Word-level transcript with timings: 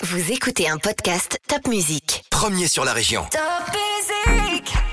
Vous 0.00 0.30
écoutez 0.30 0.68
un 0.68 0.78
podcast 0.78 1.40
Top 1.48 1.66
Music. 1.66 2.22
Premier 2.30 2.68
sur 2.68 2.84
la 2.84 2.92
région. 2.92 3.22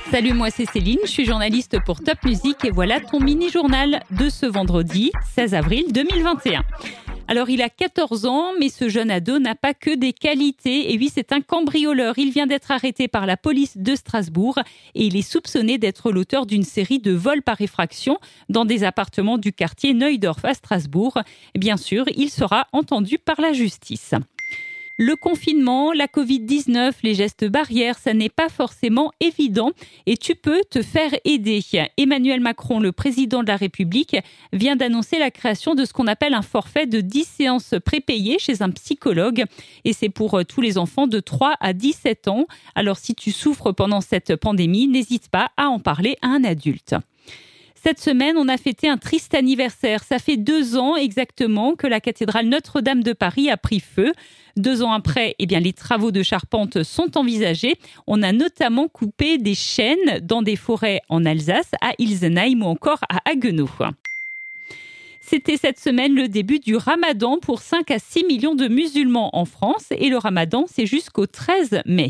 Salut, 0.09 0.33
moi 0.33 0.49
c'est 0.49 0.65
Céline, 0.65 0.97
je 1.03 1.09
suis 1.11 1.25
journaliste 1.25 1.77
pour 1.85 2.01
Top 2.01 2.17
Music 2.23 2.65
et 2.65 2.71
voilà 2.71 2.99
ton 2.99 3.19
mini-journal 3.19 4.01
de 4.09 4.29
ce 4.29 4.47
vendredi 4.47 5.11
16 5.35 5.53
avril 5.53 5.85
2021. 5.91 6.63
Alors 7.27 7.51
il 7.51 7.61
a 7.61 7.69
14 7.69 8.25
ans, 8.25 8.53
mais 8.59 8.69
ce 8.69 8.89
jeune 8.89 9.11
ado 9.11 9.37
n'a 9.37 9.53
pas 9.53 9.75
que 9.75 9.95
des 9.95 10.11
qualités. 10.11 10.91
Et 10.91 10.97
oui, 10.97 11.11
c'est 11.13 11.31
un 11.31 11.41
cambrioleur. 11.41 12.17
Il 12.17 12.31
vient 12.31 12.47
d'être 12.47 12.71
arrêté 12.71 13.07
par 13.07 13.27
la 13.27 13.37
police 13.37 13.77
de 13.77 13.95
Strasbourg 13.95 14.57
et 14.95 15.05
il 15.05 15.15
est 15.15 15.21
soupçonné 15.21 15.77
d'être 15.77 16.11
l'auteur 16.11 16.47
d'une 16.47 16.63
série 16.63 16.99
de 16.99 17.11
vols 17.11 17.43
par 17.43 17.61
effraction 17.61 18.17
dans 18.49 18.65
des 18.65 18.83
appartements 18.83 19.37
du 19.37 19.53
quartier 19.53 19.93
Neudorf 19.93 20.43
à 20.45 20.55
Strasbourg. 20.55 21.19
Bien 21.53 21.77
sûr, 21.77 22.05
il 22.15 22.31
sera 22.31 22.65
entendu 22.73 23.19
par 23.19 23.39
la 23.39 23.53
justice. 23.53 24.15
Le 24.97 25.17
confinement, 25.17 25.91
la 25.91 26.07
Covid-19, 26.07 26.93
les 27.03 27.15
gestes 27.15 27.43
barrières, 27.43 27.97
ça 27.97 28.13
n'est 28.13 28.29
pas 28.29 28.47
forcément 28.47 29.11
évident 29.19 29.71
et 30.05 30.15
tu 30.15 30.35
peux 30.35 30.61
te 30.69 30.81
faire 30.81 31.13
aider. 31.25 31.61
Emmanuel 31.97 32.39
Macron, 32.39 32.79
le 32.79 32.93
président 32.93 33.43
de 33.43 33.47
la 33.49 33.57
République, 33.57 34.15
vient 34.53 34.77
d'annoncer 34.77 35.19
la 35.19 35.31
création 35.31 35.75
de 35.75 35.83
ce 35.83 35.91
qu'on 35.91 36.07
appelle 36.07 36.33
un 36.33 36.41
forfait 36.41 36.85
de 36.85 37.01
10 37.01 37.25
séances 37.25 37.75
prépayées 37.83 38.39
chez 38.39 38.61
un 38.61 38.69
psychologue 38.69 39.43
et 39.83 39.91
c'est 39.91 40.07
pour 40.07 40.39
euh, 40.39 40.43
tous 40.45 40.61
les 40.61 40.77
enfants 40.77 41.07
de 41.07 41.19
3 41.19 41.55
à 41.59 41.73
17 41.73 42.29
ans. 42.29 42.45
Alors 42.73 42.97
si 42.97 43.15
tu 43.15 43.31
souffres 43.31 43.73
pendant 43.73 43.99
cette 43.99 44.37
pandémie, 44.37 44.87
n'hésite 44.87 45.27
pas 45.27 45.51
à 45.57 45.67
en 45.67 45.79
parler 45.79 46.15
à 46.21 46.27
un 46.27 46.45
adulte. 46.45 46.95
Cette 47.87 47.99
semaine, 47.99 48.35
on 48.35 48.47
a 48.47 48.57
fêté 48.57 48.89
un 48.89 48.97
triste 48.97 49.35
anniversaire. 49.35 50.03
Ça 50.03 50.17
fait 50.17 50.37
deux 50.37 50.75
ans 50.75 50.95
exactement 50.95 51.75
que 51.75 51.85
la 51.85 52.01
cathédrale 52.01 52.47
Notre-Dame 52.47 53.03
de 53.03 53.13
Paris 53.13 53.51
a 53.51 53.57
pris 53.57 53.79
feu. 53.79 54.11
Deux 54.57 54.81
ans 54.81 54.91
après, 54.91 55.35
eh 55.37 55.45
bien, 55.45 55.59
les 55.59 55.71
travaux 55.71 56.09
de 56.09 56.23
charpente 56.23 56.81
sont 56.81 57.15
envisagés. 57.15 57.75
On 58.07 58.23
a 58.23 58.31
notamment 58.31 58.87
coupé 58.87 59.37
des 59.37 59.53
chênes 59.53 60.19
dans 60.23 60.41
des 60.41 60.55
forêts 60.55 61.01
en 61.09 61.25
Alsace, 61.25 61.69
à 61.79 61.91
Ilsenheim 61.99 62.63
ou 62.63 62.65
encore 62.65 63.01
à 63.07 63.19
Haguenau. 63.29 63.69
C'était 65.21 65.57
cette 65.57 65.77
semaine 65.77 66.15
le 66.15 66.27
début 66.27 66.57
du 66.57 66.75
ramadan 66.75 67.37
pour 67.37 67.61
5 67.61 67.91
à 67.91 67.99
6 67.99 68.23
millions 68.23 68.55
de 68.55 68.67
musulmans 68.67 69.29
en 69.37 69.45
France 69.45 69.89
et 69.91 70.09
le 70.09 70.17
ramadan, 70.17 70.65
c'est 70.67 70.87
jusqu'au 70.87 71.27
13 71.27 71.83
mai. 71.85 72.09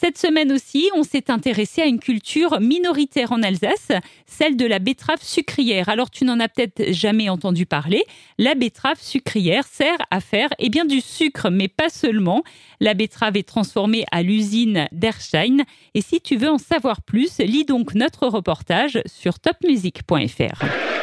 Cette 0.00 0.16
semaine 0.16 0.50
aussi, 0.50 0.88
on 0.94 1.02
s'est 1.02 1.30
intéressé 1.30 1.82
à 1.82 1.84
une 1.84 1.98
culture 1.98 2.58
minoritaire 2.58 3.32
en 3.32 3.42
Alsace, 3.42 3.92
celle 4.24 4.56
de 4.56 4.64
la 4.64 4.78
betterave 4.78 5.22
sucrière. 5.22 5.90
Alors 5.90 6.08
tu 6.08 6.24
n'en 6.24 6.40
as 6.40 6.48
peut-être 6.48 6.90
jamais 6.90 7.28
entendu 7.28 7.66
parler. 7.66 8.02
La 8.38 8.54
betterave 8.54 8.98
sucrière 8.98 9.66
sert 9.66 9.98
à 10.10 10.20
faire 10.20 10.48
eh 10.58 10.70
bien, 10.70 10.86
du 10.86 11.02
sucre, 11.02 11.50
mais 11.50 11.68
pas 11.68 11.90
seulement. 11.90 12.42
La 12.80 12.94
betterave 12.94 13.36
est 13.36 13.46
transformée 13.46 14.06
à 14.10 14.22
l'usine 14.22 14.88
d'Erstein. 14.90 15.64
Et 15.92 16.00
si 16.00 16.22
tu 16.22 16.36
veux 16.36 16.48
en 16.48 16.56
savoir 16.56 17.02
plus, 17.02 17.36
lis 17.36 17.66
donc 17.66 17.94
notre 17.94 18.26
reportage 18.26 19.02
sur 19.04 19.38
topmusic.fr. 19.38 20.99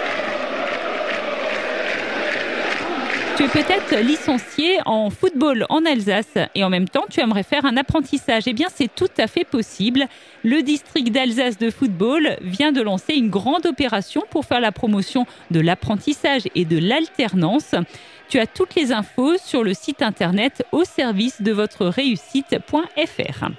Tu 3.38 3.44
es 3.44 3.50
peut-être 3.50 3.96
licencié 3.98 4.80
en 4.88 5.12
football 5.12 5.68
en 5.70 5.86
Alsace 5.86 6.40
et 6.56 6.64
en 6.64 6.72
même 6.72 6.90
temps 6.90 7.06
tu 7.08 7.20
aimerais 7.20 7.44
faire 7.44 7.66
un 7.66 7.78
apprentissage. 7.78 8.46
Eh 8.48 8.54
bien, 8.54 8.66
c'est 8.74 8.90
tout 8.94 9.12
à 9.16 9.28
fait 9.28 9.44
possible. 9.44 10.08
Le 10.44 10.64
district 10.64 11.12
d'Alsace 11.12 11.60
de 11.60 11.70
football 11.70 12.38
vient 12.42 12.72
de 12.72 12.82
lancer 12.82 13.14
une 13.14 13.30
grande 13.30 13.68
opération 13.68 14.24
pour 14.32 14.46
faire 14.46 14.60
la 14.60 14.72
promotion 14.72 15.28
de 15.52 15.60
l'apprentissage 15.60 16.48
et 16.56 16.66
de 16.66 16.80
l'alternance. 16.80 17.76
Tu 18.28 18.40
as 18.40 18.48
toutes 18.48 18.74
les 18.74 18.92
infos 18.92 19.38
sur 19.38 19.64
le 19.64 19.76
site 19.76 20.02
internet 20.02 20.66
au 20.72 20.84
service 20.84 21.44
de 21.44 21.52
votre 21.52 21.86
réussite.fr. 21.86 23.52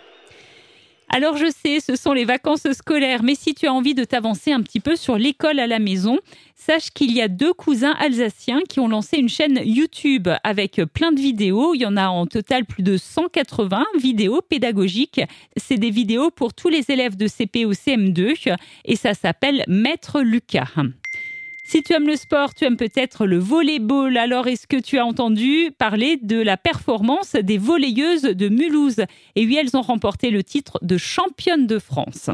Alors 1.10 1.36
je 1.36 1.50
sais, 1.50 1.80
ce 1.80 1.96
sont 1.96 2.12
les 2.12 2.26
vacances 2.26 2.70
scolaires, 2.72 3.22
mais 3.22 3.34
si 3.34 3.54
tu 3.54 3.66
as 3.66 3.72
envie 3.72 3.94
de 3.94 4.04
t'avancer 4.04 4.52
un 4.52 4.60
petit 4.60 4.78
peu 4.78 4.94
sur 4.94 5.16
l'école 5.16 5.58
à 5.58 5.66
la 5.66 5.78
maison, 5.78 6.19
sache 6.54 6.91
qu'il 6.91 7.12
y 7.12 7.22
a 7.22 7.28
deux 7.28 7.54
cousins 7.54 7.94
alsaciens 7.98 8.60
qui 8.69 8.78
ont 8.78 8.88
lancé 8.88 9.16
une 9.16 9.28
chaîne 9.28 9.58
YouTube 9.64 10.28
avec 10.44 10.82
plein 10.92 11.12
de 11.12 11.20
vidéos. 11.20 11.74
Il 11.74 11.80
y 11.80 11.86
en 11.86 11.97
a 11.97 12.08
en 12.08 12.26
total 12.26 12.66
plus 12.66 12.82
de 12.82 12.98
180 12.98 13.86
vidéos 13.98 14.42
pédagogiques. 14.42 15.22
C'est 15.56 15.78
des 15.78 15.91
vidéos 15.91 16.30
pour 16.30 16.52
tous 16.52 16.68
les 16.68 16.91
élèves 16.91 17.16
de 17.16 17.26
CP 17.26 17.64
ou 17.64 17.72
CM2 17.72 18.54
et 18.84 18.97
ça 18.97 19.14
s'appelle 19.14 19.64
Maître 19.66 20.20
Lucas. 20.20 20.68
Si 21.70 21.82
tu 21.82 21.92
aimes 21.92 22.06
le 22.06 22.16
sport, 22.16 22.54
tu 22.54 22.64
aimes 22.64 22.78
peut-être 22.78 23.26
le 23.26 23.36
volleyball. 23.36 24.16
Alors, 24.16 24.46
est-ce 24.46 24.66
que 24.66 24.80
tu 24.80 24.96
as 24.96 25.04
entendu 25.04 25.70
parler 25.76 26.18
de 26.22 26.40
la 26.40 26.56
performance 26.56 27.32
des 27.34 27.58
volleyeuses 27.58 28.22
de 28.22 28.48
Mulhouse? 28.48 29.04
Et 29.36 29.44
oui, 29.44 29.58
elles 29.60 29.76
ont 29.76 29.82
remporté 29.82 30.30
le 30.30 30.42
titre 30.42 30.78
de 30.80 30.96
championne 30.96 31.66
de 31.66 31.78
France. 31.78 32.30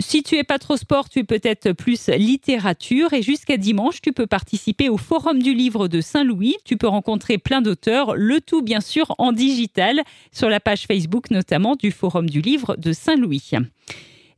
Si 0.00 0.22
tu 0.22 0.36
es 0.36 0.42
pas 0.42 0.58
trop 0.58 0.78
sport, 0.78 1.10
tu 1.10 1.18
es 1.18 1.24
peut-être 1.24 1.72
plus 1.72 2.08
littérature. 2.08 3.12
Et 3.12 3.20
jusqu'à 3.20 3.58
dimanche, 3.58 4.00
tu 4.00 4.14
peux 4.14 4.26
participer 4.26 4.88
au 4.88 4.96
Forum 4.96 5.42
du 5.42 5.52
livre 5.52 5.86
de 5.86 6.00
Saint-Louis. 6.00 6.56
Tu 6.64 6.78
peux 6.78 6.88
rencontrer 6.88 7.36
plein 7.36 7.60
d'auteurs, 7.60 8.16
le 8.16 8.40
tout 8.40 8.62
bien 8.62 8.80
sûr 8.80 9.14
en 9.18 9.32
digital, 9.32 10.00
sur 10.32 10.48
la 10.48 10.60
page 10.60 10.86
Facebook 10.86 11.30
notamment 11.30 11.76
du 11.76 11.90
Forum 11.90 12.30
du 12.30 12.40
livre 12.40 12.74
de 12.78 12.94
Saint-Louis. 12.94 13.50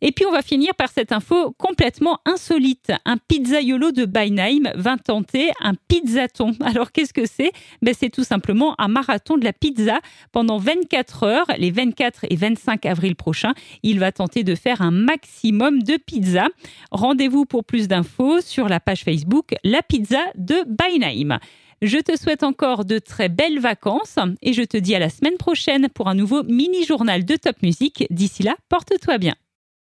Et 0.03 0.13
puis 0.13 0.25
on 0.27 0.33
va 0.33 0.43
finir 0.43 0.75
par 0.75 0.89
cette 0.89 1.13
info 1.13 1.55
complètement 1.59 2.19
insolite. 2.25 2.93
Un 3.05 3.17
pizzaiolo 3.17 3.93
de 3.93 4.05
Beinheim 4.05 4.73
va 4.75 4.97
tenter 4.97 5.51
un 5.61 5.75
pizzaton. 5.89 6.53
Alors 6.61 6.93
qu'est-ce 6.93 7.13
que 7.13 7.27
c'est? 7.27 7.53
Ben, 7.83 7.95
C'est 7.99 8.11
tout 8.11 8.25
simplement 8.25 8.75
un 8.79 8.89
marathon 8.89 9.37
de 9.37 9.45
la 9.45 9.53
pizza 9.53 10.01
pendant 10.33 10.59
24 10.59 11.23
heures, 11.25 11.47
les 11.59 11.71
24 11.71 12.27
et 12.31 12.37
25 12.37 12.87
avril 12.87 13.17
prochains. 13.17 13.55
Il 13.83 14.01
va 14.01 14.13
tenter 14.13 14.45
de 14.45 14.55
faire 14.55 14.81
un 14.83 14.91
maximum 14.91 15.83
de 15.83 15.97
pizza. 15.97 16.49
Rendez-vous 16.91 17.45
pour 17.45 17.65
plus 17.65 17.89
d'infos 17.89 18.41
sur 18.41 18.69
la 18.69 18.81
page 18.81 19.03
Facebook 19.03 19.55
La 19.65 19.83
Pizza 19.83 20.21
de 20.37 20.65
Beinheim. 20.67 21.39
Je 21.83 21.99
te 21.99 22.15
souhaite 22.17 22.43
encore 22.43 22.85
de 22.85 22.99
très 22.99 23.31
belles 23.31 23.59
vacances 23.59 24.19
et 24.43 24.53
je 24.53 24.63
te 24.63 24.77
dis 24.77 24.95
à 24.95 24.99
la 24.99 25.09
semaine 25.09 25.39
prochaine 25.39 25.89
pour 25.89 26.09
un 26.09 26.15
nouveau 26.15 26.43
mini-journal 26.43 27.25
de 27.25 27.37
Top 27.37 27.63
Music. 27.63 28.07
D'ici 28.11 28.43
là, 28.43 28.55
porte-toi 28.69 29.17
bien. 29.17 29.35